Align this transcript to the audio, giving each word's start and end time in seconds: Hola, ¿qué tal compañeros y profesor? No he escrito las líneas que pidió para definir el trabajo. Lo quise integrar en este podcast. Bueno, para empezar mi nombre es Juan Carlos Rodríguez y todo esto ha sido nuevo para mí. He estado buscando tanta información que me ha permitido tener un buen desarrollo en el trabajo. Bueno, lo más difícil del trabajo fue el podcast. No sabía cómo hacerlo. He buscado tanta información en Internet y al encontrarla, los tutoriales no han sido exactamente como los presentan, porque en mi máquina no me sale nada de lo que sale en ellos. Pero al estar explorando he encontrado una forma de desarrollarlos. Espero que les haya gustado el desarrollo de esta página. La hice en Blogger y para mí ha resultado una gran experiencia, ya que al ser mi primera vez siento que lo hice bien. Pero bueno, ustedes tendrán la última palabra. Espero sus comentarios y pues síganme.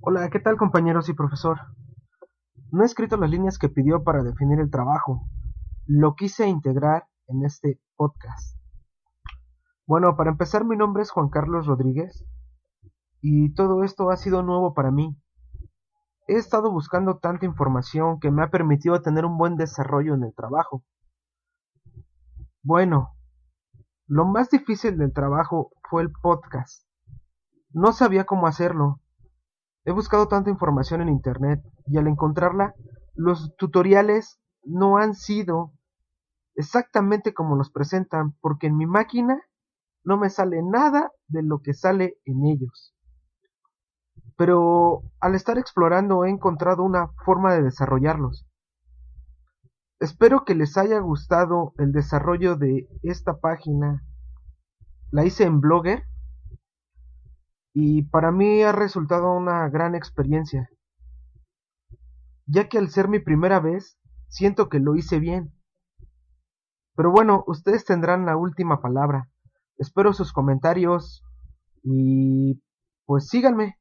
Hola, 0.00 0.30
¿qué 0.30 0.38
tal 0.38 0.56
compañeros 0.56 1.08
y 1.08 1.12
profesor? 1.12 1.58
No 2.70 2.84
he 2.84 2.86
escrito 2.86 3.16
las 3.16 3.28
líneas 3.28 3.58
que 3.58 3.68
pidió 3.68 4.04
para 4.04 4.22
definir 4.22 4.60
el 4.60 4.70
trabajo. 4.70 5.28
Lo 5.86 6.14
quise 6.14 6.46
integrar 6.46 7.08
en 7.26 7.44
este 7.44 7.80
podcast. 7.96 8.56
Bueno, 9.86 10.16
para 10.16 10.30
empezar 10.30 10.64
mi 10.64 10.76
nombre 10.76 11.02
es 11.02 11.10
Juan 11.10 11.30
Carlos 11.30 11.66
Rodríguez 11.66 12.24
y 13.22 13.52
todo 13.54 13.82
esto 13.82 14.10
ha 14.10 14.16
sido 14.16 14.44
nuevo 14.44 14.72
para 14.72 14.92
mí. 14.92 15.20
He 16.28 16.34
estado 16.34 16.70
buscando 16.70 17.18
tanta 17.18 17.44
información 17.44 18.20
que 18.20 18.30
me 18.30 18.44
ha 18.44 18.50
permitido 18.50 19.02
tener 19.02 19.24
un 19.24 19.36
buen 19.36 19.56
desarrollo 19.56 20.14
en 20.14 20.22
el 20.22 20.32
trabajo. 20.32 20.84
Bueno, 22.62 23.16
lo 24.06 24.26
más 24.26 24.48
difícil 24.48 24.96
del 24.96 25.12
trabajo 25.12 25.72
fue 25.90 26.02
el 26.02 26.12
podcast. 26.12 26.86
No 27.70 27.92
sabía 27.92 28.26
cómo 28.26 28.46
hacerlo. 28.46 29.00
He 29.88 29.90
buscado 29.90 30.28
tanta 30.28 30.50
información 30.50 31.00
en 31.00 31.08
Internet 31.08 31.62
y 31.86 31.96
al 31.96 32.08
encontrarla, 32.08 32.74
los 33.14 33.56
tutoriales 33.56 34.38
no 34.62 34.98
han 34.98 35.14
sido 35.14 35.72
exactamente 36.56 37.32
como 37.32 37.56
los 37.56 37.70
presentan, 37.70 38.34
porque 38.42 38.66
en 38.66 38.76
mi 38.76 38.84
máquina 38.84 39.40
no 40.04 40.18
me 40.18 40.28
sale 40.28 40.62
nada 40.62 41.10
de 41.28 41.42
lo 41.42 41.62
que 41.62 41.72
sale 41.72 42.18
en 42.26 42.44
ellos. 42.44 42.94
Pero 44.36 45.04
al 45.20 45.34
estar 45.34 45.56
explorando 45.56 46.26
he 46.26 46.28
encontrado 46.28 46.82
una 46.82 47.08
forma 47.24 47.54
de 47.54 47.62
desarrollarlos. 47.62 48.46
Espero 50.00 50.44
que 50.44 50.54
les 50.54 50.76
haya 50.76 50.98
gustado 50.98 51.72
el 51.78 51.92
desarrollo 51.92 52.56
de 52.56 52.90
esta 53.02 53.38
página. 53.38 54.04
La 55.10 55.24
hice 55.24 55.44
en 55.44 55.62
Blogger 55.62 56.04
y 57.74 58.02
para 58.02 58.32
mí 58.32 58.62
ha 58.62 58.72
resultado 58.72 59.32
una 59.32 59.68
gran 59.68 59.94
experiencia, 59.94 60.68
ya 62.46 62.68
que 62.68 62.78
al 62.78 62.88
ser 62.88 63.08
mi 63.08 63.20
primera 63.20 63.60
vez 63.60 63.98
siento 64.28 64.68
que 64.68 64.80
lo 64.80 64.96
hice 64.96 65.18
bien. 65.18 65.52
Pero 66.94 67.12
bueno, 67.12 67.44
ustedes 67.46 67.84
tendrán 67.84 68.26
la 68.26 68.36
última 68.36 68.80
palabra. 68.80 69.28
Espero 69.76 70.12
sus 70.12 70.32
comentarios 70.32 71.22
y 71.84 72.60
pues 73.06 73.28
síganme. 73.28 73.77